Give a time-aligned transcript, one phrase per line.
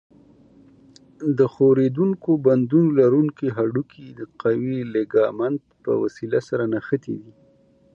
[1.37, 7.33] د ښورېدونکو بندونو لرونکي هډوکي د قوي لیګامنت په وسیله سره نښتي دي.